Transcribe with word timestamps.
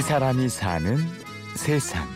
이 0.00 0.02
사람이 0.02 0.48
사는 0.48 0.96
세상. 1.56 2.08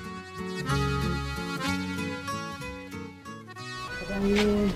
사장님, 4.00 4.70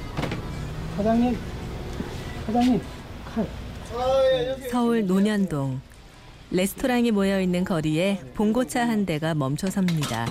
사장님, 0.95 1.39
사장님, 2.45 2.83
칼. 3.35 3.47
서울 4.71 5.07
논현동 5.07 5.81
레스토랑이 6.51 7.11
모여 7.13 7.41
있는 7.41 7.65
거리에 7.65 8.21
봉고차 8.35 8.87
한 8.87 9.07
대가 9.07 9.33
멈춰 9.35 9.71
섭니다. 9.71 10.27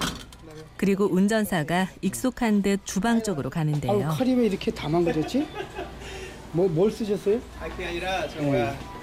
그리고 0.78 1.05
운전사가 1.05 1.88
익숙한 2.02 2.62
듯 2.62 2.82
주방 2.86 3.23
쪽으로 3.23 3.50
가는데요. 3.50 4.09
칼이 4.09 4.36
왜 4.36 4.46
이렇게 4.46 4.69
다망그렸지? 4.69 5.47
뭐, 6.52 6.69
뭘 6.69 6.91
쓰셨어요? 6.91 7.39
아 7.60 7.68
그게 7.69 7.88
아니라 7.88 8.28
저 8.30 8.39
뭐야 8.44 8.96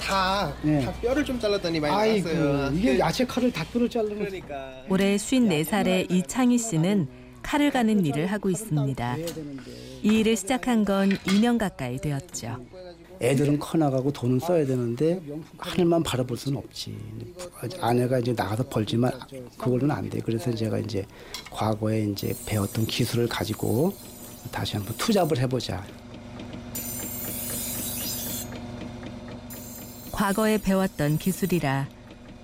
다, 0.00 0.52
네. 0.62 0.84
다 0.84 0.92
뼈를 1.00 1.24
좀 1.24 1.38
잘랐더니 1.38 1.78
많이 1.80 1.94
아이고, 1.94 2.28
나왔어요. 2.32 2.72
이게 2.76 2.92
그- 2.94 2.98
야채 2.98 3.26
칼을 3.26 3.52
다 3.52 3.64
뼈를 3.72 3.88
자르는 3.88 4.18
거 4.18 4.24
그러니까 4.24 4.82
올해 4.88 5.16
54살의 5.16 6.10
이창희 6.10 6.58
씨는 6.58 7.08
칼을 7.42 7.70
가는 7.70 8.04
일을 8.04 8.26
하고 8.26 8.50
있습니다. 8.50 9.16
이 10.02 10.08
일을 10.08 10.36
시작한 10.36 10.84
건 10.84 11.10
2년 11.26 11.58
가까이 11.58 11.98
되었죠. 11.98 12.58
애들은 13.22 13.58
커 13.58 13.76
나가고 13.76 14.10
돈은 14.12 14.38
써야 14.40 14.64
되는데 14.64 15.20
하늘만 15.58 16.02
바라볼 16.02 16.38
수는 16.38 16.56
없지. 16.58 16.96
아내가 17.80 18.18
이제 18.18 18.32
나가서 18.34 18.66
벌지만 18.68 19.12
그걸로는 19.58 19.90
안 19.94 20.08
돼. 20.08 20.20
그래서 20.24 20.54
제가 20.54 20.78
이제 20.78 21.04
과거에 21.50 22.04
이제 22.04 22.34
배웠던 22.46 22.86
기술을 22.86 23.28
가지고 23.28 23.92
다시 24.50 24.76
한번 24.76 24.96
투잡을 24.96 25.38
해보자. 25.38 25.84
과거에 30.20 30.58
배웠던 30.58 31.16
기술이라 31.16 31.88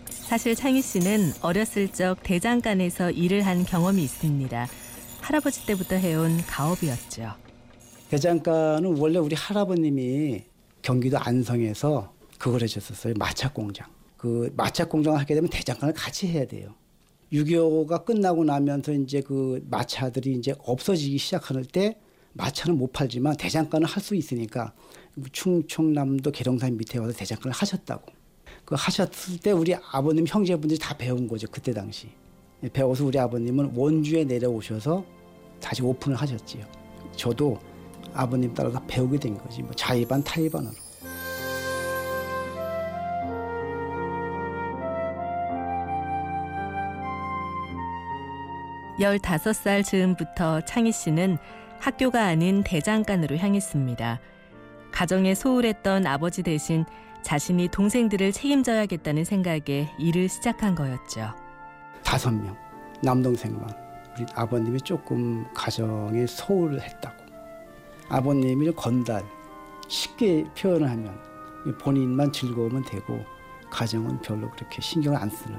사실 0.09 0.55
창희 0.55 0.81
씨는 0.81 1.33
어렸을 1.43 1.89
적 1.89 2.17
대장간에서 2.23 3.11
일을 3.11 3.45
한 3.45 3.67
경험이 3.67 4.03
있습니다. 4.03 4.67
할아버지 5.21 5.67
때부터 5.67 5.97
해온 5.97 6.39
가업이었죠. 6.47 7.35
대장간은 8.09 8.97
원래 8.97 9.19
우리 9.19 9.37
할아버님이 9.37 10.45
경기도 10.81 11.19
안성에서 11.19 12.15
그걸 12.39 12.63
해줬었어요. 12.63 13.13
마차 13.19 13.53
공장. 13.53 13.87
그 14.17 14.51
마차 14.57 14.89
공장을 14.89 15.21
하게 15.21 15.35
되면 15.35 15.51
대장간을 15.51 15.93
같이 15.93 16.29
해야 16.29 16.47
돼요. 16.47 16.75
6.25가 17.31 18.07
끝나고 18.07 18.45
나면서 18.45 18.95
이제 18.95 19.21
그 19.21 19.63
마차들이 19.69 20.33
이제 20.33 20.55
없어지기 20.61 21.19
시작할 21.19 21.67
때 21.67 21.99
마차는 22.37 22.79
못 22.79 22.93
팔지만 22.93 23.37
대장간을 23.37 23.87
할수 23.87 24.15
있으니까 24.15 24.73
충청남도 25.33 26.31
계룡산 26.31 26.77
밑에 26.77 26.99
와서 26.99 27.13
대장간을 27.13 27.53
하셨다고. 27.53 28.13
그 28.65 28.75
하셨을 28.77 29.39
때 29.39 29.53
우리 29.53 29.75
아버님 29.93 30.27
형제분들이 30.27 30.79
다 30.79 30.97
배운 30.97 31.29
거죠. 31.29 31.47
그때 31.51 31.73
당시. 31.73 32.09
배워서 32.73 33.05
우리 33.05 33.19
아버님은 33.19 33.73
원주에 33.75 34.25
내려오셔서 34.25 35.05
다시 35.61 35.83
오픈을 35.83 36.17
하셨지요. 36.17 36.65
저도 37.15 37.59
아버님 38.13 38.53
따라서 38.53 38.83
배우게 38.87 39.19
된 39.19 39.39
거지. 39.39 39.63
뭐 39.63 39.73
자의반 39.73 40.23
타의반으로. 40.23 40.75
15살 48.99 49.85
즈음부터 49.85 50.63
창희 50.63 50.91
씨는 50.93 51.39
학교가 51.87 52.25
아닌 52.25 52.65
대장간으로 52.65 53.37
향했습니다. 53.37 54.19
가정에 54.91 55.37
소홀했던 55.37 56.05
아버지 56.05 56.43
대신 56.43 56.85
자신이 57.23 57.69
동생들을 57.69 58.33
책임져야겠다는 58.33 59.23
생각에 59.23 59.95
일을 59.97 60.29
시작한 60.29 60.75
거였죠. 60.75 61.33
다섯 62.03 62.33
명 62.33 62.57
남동생만 63.05 63.69
우리 64.17 64.27
아버님이 64.35 64.81
조금 64.81 65.47
가정에 65.55 66.27
소홀했다고 66.27 67.25
아버님이 68.09 68.73
건달 68.73 69.25
쉽게 69.87 70.45
표현을 70.59 70.91
하면 70.91 71.17
본인만 71.79 72.33
즐거우면 72.33 72.85
되고 72.87 73.25
가정은 73.71 74.21
별로 74.23 74.51
그렇게 74.51 74.83
신경을 74.83 75.17
안 75.17 75.31
쓰는 75.31 75.57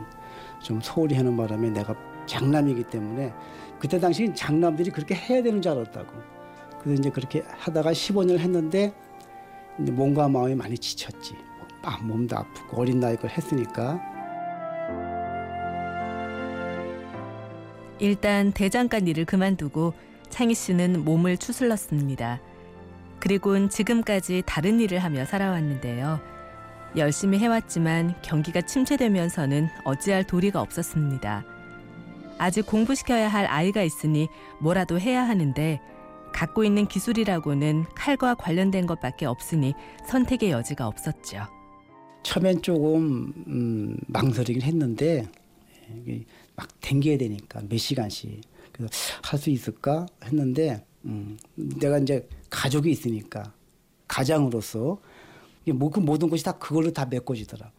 좀 0.61 0.81
소홀히 0.81 1.15
하는 1.15 1.37
바람에 1.37 1.69
내가 1.69 1.95
장남이기 2.27 2.83
때문에 2.83 3.33
그때 3.79 3.99
당시 3.99 4.31
장남들이 4.33 4.91
그렇게 4.91 5.15
해야 5.15 5.41
되는 5.41 5.61
줄 5.61 5.71
알았다고 5.71 6.11
그래서 6.81 7.01
이제 7.01 7.09
그렇게 7.09 7.43
하다가 7.47 7.91
15년을 7.91 8.39
했는데 8.39 8.93
이제 9.79 9.91
몸과 9.91 10.27
마음이 10.27 10.55
많이 10.55 10.77
지쳤지 10.77 11.35
아, 11.83 11.97
몸도 12.03 12.37
아프고 12.37 12.81
어린 12.81 12.99
나이 12.99 13.15
걸 13.15 13.29
했으니까 13.29 13.99
일단 17.99 18.51
대장간 18.51 19.07
일을 19.07 19.25
그만두고 19.25 19.93
창희 20.29 20.53
씨는 20.53 21.03
몸을 21.03 21.37
추슬렀습니다. 21.37 22.39
그리고는 23.19 23.69
지금까지 23.69 24.43
다른 24.45 24.79
일을 24.79 24.99
하며 24.99 25.25
살아왔는데요. 25.25 26.19
열심히 26.95 27.39
해왔지만 27.39 28.15
경기가 28.21 28.61
침체되면서는 28.61 29.67
어찌할 29.83 30.25
도리가 30.25 30.61
없었습니다. 30.61 31.43
아직 32.37 32.65
공부시켜야 32.65 33.27
할 33.27 33.45
아이가 33.45 33.83
있으니 33.83 34.27
뭐라도 34.59 34.99
해야 34.99 35.27
하는데 35.27 35.79
갖고 36.33 36.63
있는 36.63 36.87
기술이라고는 36.87 37.85
칼과 37.95 38.35
관련된 38.35 38.85
것밖에 38.85 39.25
없으니 39.25 39.73
선택의 40.07 40.51
여지가 40.51 40.87
없었죠. 40.87 41.47
처음엔 42.23 42.61
조금 42.61 43.33
음, 43.47 43.97
망설이긴 44.07 44.61
했는데 44.61 45.27
막 46.55 46.67
댕겨야 46.81 47.17
되니까 47.17 47.61
몇 47.67 47.77
시간씩 47.77 48.41
그래서 48.71 48.91
할 49.23 49.39
수 49.39 49.49
있을까 49.49 50.05
했는데 50.25 50.85
음, 51.05 51.37
내가 51.55 51.97
이제 51.99 52.27
가족이 52.49 52.91
있으니까 52.91 53.53
가장으로서 54.07 54.99
뭐, 55.73 55.89
그 55.89 55.99
모든 55.99 56.29
것이 56.29 56.43
다 56.43 56.53
그걸로 56.53 56.91
다 56.91 57.05
메꿔지더라고. 57.05 57.73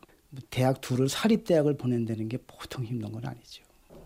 대학 0.51 0.81
둘을 0.83 1.09
사립 1.09 1.45
대학을 1.45 1.77
보낸다는 1.79 2.29
게 2.29 2.37
보통 2.47 2.85
힘든 2.85 3.11
건 3.13 3.25
아니죠. 3.25 3.63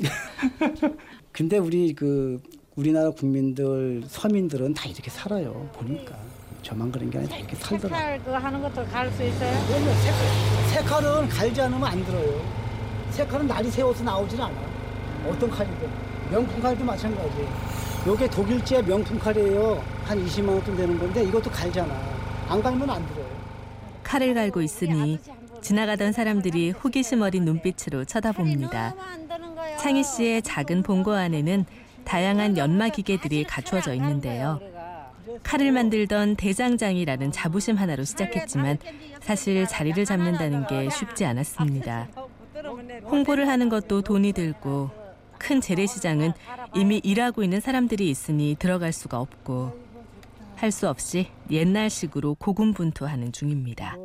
근데 1.33 1.59
우리 1.59 1.95
그 1.95 2.41
우리나라 2.77 3.11
국민들 3.11 4.03
서민들은 4.07 4.75
다 4.75 4.87
이렇게 4.89 5.11
살아요. 5.11 5.69
보니까 5.75 6.15
저만 6.63 6.91
그런 6.93 7.11
게 7.11 7.19
아니라 7.19 7.33
다 7.33 7.39
이렇게 7.39 7.57
살더라고. 7.57 7.89
색깔 7.89 8.19
그거 8.25 8.37
하는 8.39 8.63
것도 8.63 8.85
갈 8.87 9.11
수 9.13 9.23
있어요? 9.23 9.65
그러면 9.69 9.95
색, 10.01 10.75
색깔 10.75 11.05
은 11.05 11.29
갈지 11.29 11.61
않으면 11.61 11.85
안 11.85 12.05
들어요. 12.05 12.41
색깔은 13.11 13.47
날이 13.47 13.71
새워서 13.71 14.05
나오질 14.05 14.41
않아. 14.41 14.55
어떤 15.27 15.51
칼이든. 15.51 15.89
명품 16.31 16.61
칼도 16.63 16.85
마찬가지. 16.85 17.47
요게 18.07 18.31
독일제 18.31 18.83
명품 18.83 19.19
칼이에요. 19.19 19.83
한 20.05 20.25
20만 20.27 20.49
원돈 20.49 20.77
되는 20.77 20.99
건데 20.99 21.23
이것도 21.25 21.51
갈잖아. 21.51 21.95
안 22.49 22.63
갈면 22.63 22.89
안 22.89 23.07
들어요. 23.09 23.27
칼을 24.03 24.35
갈고 24.35 24.63
있으니 24.63 25.19
지나가던 25.61 26.13
사람들이 26.13 26.71
호기심 26.71 27.23
어린 27.23 27.45
눈빛으로 27.45 28.05
쳐다봅니다. 28.05 28.95
창희 29.83 30.05
씨의 30.05 30.43
작은 30.43 30.85
본고 30.85 31.13
안에는 31.13 31.65
다양한 32.05 32.57
연마 32.57 32.89
기계들이 32.89 33.43
갖추어져 33.43 33.95
있는데요. 33.95 34.61
칼을 35.43 35.73
만들던 35.73 36.37
대장장이라는 36.37 37.33
자부심 37.33 37.75
하나로 37.75 38.05
시작했지만 38.05 38.79
사실 39.21 39.67
자리를 39.67 40.05
잡는다는 40.05 40.69
게 40.69 40.89
쉽지 40.89 41.25
않았습니다. 41.25 42.07
홍보를 43.11 43.49
하는 43.49 43.69
것도 43.69 44.03
돈이 44.03 44.33
들고 44.35 44.91
큰 45.39 45.61
재래시장은 45.61 46.33
이미 46.77 47.01
일하고 47.03 47.43
있는 47.43 47.59
사람들이 47.59 48.09
있으니 48.09 48.55
들어갈 48.61 48.93
수가 48.93 49.19
없고 49.19 49.81
할 50.55 50.71
수 50.71 50.89
없이 50.89 51.27
옛날식으로 51.51 52.37
고군분투하는 52.37 53.33
중입니다. 53.33 53.97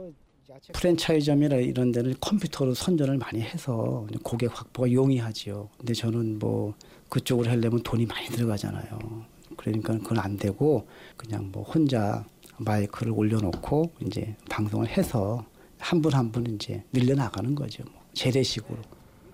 프랜차이점이나 0.73 1.55
이런 1.57 1.91
데는 1.91 2.13
컴퓨터로 2.21 2.73
선전을 2.73 3.17
많이 3.17 3.41
해서 3.41 4.05
고객 4.23 4.57
확보가 4.57 4.91
용이하지요. 4.91 5.69
근데 5.77 5.93
저는 5.93 6.39
뭐 6.39 6.73
그쪽으로 7.09 7.49
하려면 7.49 7.81
돈이 7.83 8.05
많이 8.05 8.27
들어가잖아요. 8.27 9.25
그러니까 9.55 9.97
그건 9.97 10.19
안 10.19 10.37
되고 10.37 10.87
그냥 11.15 11.49
뭐 11.51 11.63
혼자 11.63 12.25
마이크를 12.57 13.11
올려놓고 13.13 13.91
이제 14.05 14.35
방송을 14.49 14.87
해서 14.87 15.45
한 15.79 16.01
분 16.01 16.13
한 16.13 16.31
분 16.31 16.45
이제 16.55 16.83
늘려나가는 16.93 17.53
거죠. 17.53 17.83
뭐 17.91 18.01
재래식으로. 18.13 18.77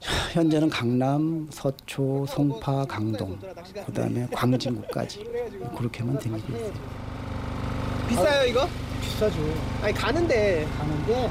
현재는 0.33 0.69
강남, 0.69 1.47
서초, 1.49 2.25
송파, 2.27 2.85
강동, 2.85 3.39
그다음에 3.85 4.27
광진구까지 4.33 5.23
그렇게만 5.77 6.19
다니고 6.19 6.53
있어요. 6.53 7.02
비싸요 8.17 8.45
이거? 8.45 8.69
비싸죠. 9.01 9.35
아니 9.81 9.93
가는데 9.93 10.67
가는데 10.77 11.29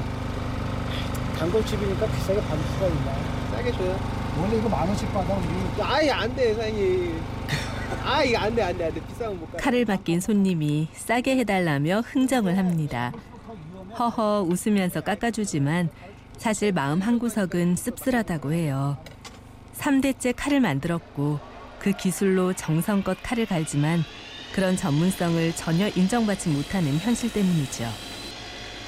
단골집이니까 1.39 2.05
비싸게 2.07 2.41
받을 2.41 2.63
수가 2.73 2.87
있나? 2.87 3.13
싸게 3.51 3.71
줘요. 3.71 3.99
원래 4.39 4.57
이거 4.57 4.69
만 4.69 4.87
원씩 4.87 5.11
받아 5.13 5.33
우리. 5.35 5.81
아예 5.81 6.11
안돼 6.11 6.53
사장님. 6.55 7.21
아 8.03 8.23
이거 8.23 8.39
안돼 8.39 8.61
안돼 8.63 8.85
안돼 8.85 9.01
비싸면 9.07 9.39
못 9.39 9.51
가. 9.51 9.57
칼을 9.57 9.85
맡긴 9.85 10.19
손님이 10.19 10.87
싸게 10.93 11.37
해달라며 11.37 12.01
흥정을 12.05 12.57
합니다. 12.57 13.11
허허 13.97 14.41
웃으면서 14.49 15.01
깎아주지만 15.01 15.89
사실 16.37 16.71
마음 16.71 16.99
한구석은 17.01 17.75
씁쓸하다고 17.75 18.53
해요. 18.53 18.97
3대째 19.77 20.33
칼을 20.35 20.59
만들었고 20.59 21.39
그 21.79 21.91
기술로 21.91 22.53
정성껏 22.53 23.17
칼을 23.21 23.45
갈지만 23.45 24.03
그런 24.53 24.75
전문성을 24.77 25.55
전혀 25.55 25.87
인정받지 25.89 26.49
못하는 26.49 26.93
현실 26.99 27.31
때문이죠. 27.33 27.85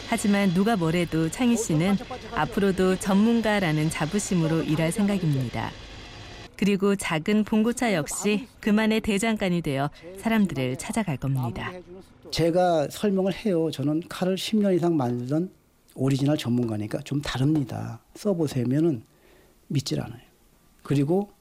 하지만 0.07 0.53
누가 0.53 0.75
뭐래도 0.77 1.29
창희 1.29 1.57
씨는 1.57 1.97
앞으로도 2.35 2.97
전문가라는 2.97 3.89
자부심으로 3.89 4.61
일할 4.63 4.91
생각입니다. 4.91 5.71
그리고 6.55 6.95
작은 6.95 7.43
봉고차 7.43 7.93
역시 7.95 8.47
그만의 8.61 9.01
대장간이 9.01 9.61
되어 9.61 9.89
사람들을 10.19 10.77
찾아갈 10.77 11.17
겁니다. 11.17 11.71
제가 12.31 12.87
설명을 12.89 13.33
해요. 13.33 13.71
저는 13.71 14.03
칼을 14.07 14.35
10년 14.35 14.75
이상 14.75 14.95
만들던 14.95 15.49
오리지널 15.95 16.37
전문가니까 16.37 16.99
좀 16.99 17.21
다릅니다. 17.21 17.99
써보세요면은 18.15 19.03
믿질 19.67 19.99
않아요. 20.01 20.19
그리고 20.83 21.31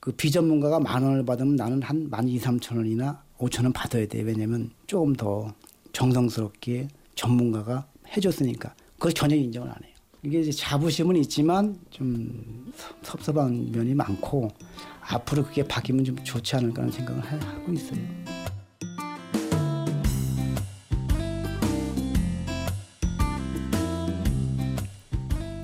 그 0.00 0.10
비전문가가 0.12 0.80
만 0.80 1.02
원을 1.02 1.24
받으면 1.24 1.54
나는 1.56 1.80
한 1.82 2.08
만 2.10 2.28
이, 2.28 2.38
삼천 2.38 2.78
원이나 2.78 3.22
오천 3.38 3.64
원 3.64 3.72
받아야 3.72 4.06
돼. 4.06 4.22
왜냐면 4.22 4.70
조금 4.86 5.14
더 5.14 5.52
정성스럽게 5.92 6.88
전문가가 7.14 7.86
해줬으니까. 8.16 8.74
그걸 8.94 9.12
전혀 9.12 9.36
인정을 9.36 9.68
안 9.68 9.76
해요. 9.84 9.92
이게 10.22 10.40
이제 10.40 10.50
자부심은 10.50 11.16
있지만 11.16 11.78
좀 11.90 12.72
섭- 12.76 13.04
섭섭한 13.04 13.70
면이 13.70 13.94
많고 13.94 14.48
앞으로 15.00 15.44
그게 15.44 15.62
바뀌면 15.62 16.04
좀 16.04 16.16
좋지 16.24 16.56
않을까 16.56 16.82
하는 16.82 16.92
생각을 16.92 17.20
하- 17.22 17.36
하고 17.36 17.72
있어요. 17.72 18.00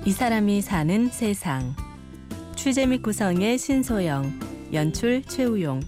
이 0.05 0.11
사람이 0.11 0.61
사는 0.61 1.07
세상. 1.09 1.75
취재 2.55 2.85
및 2.85 3.01
구성의 3.01 3.57
신소영, 3.57 4.39
연출 4.73 5.21
최우용, 5.23 5.81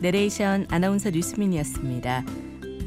내레이션 0.00 0.66
아나운서 0.70 1.10
류수민이었습니다. 1.10 2.24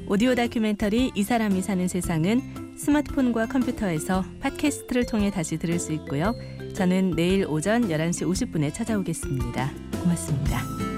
오디오 0.08 0.36
다큐멘터리 0.36 1.12
이 1.16 1.24
사람이 1.24 1.62
사는 1.62 1.88
세상은 1.88 2.42
스마트폰과 2.78 3.48
컴퓨터에서 3.48 4.26
팟캐스트를 4.42 5.06
통해 5.06 5.32
다시 5.32 5.58
들을 5.58 5.80
수 5.80 5.94
있고요. 5.94 6.36
저는 6.74 7.12
내일 7.12 7.46
오전 7.48 7.88
11시 7.90 8.28
50분에 8.28 8.74
찾아오겠습니다. 8.74 9.72
고맙습니다. 10.02 10.91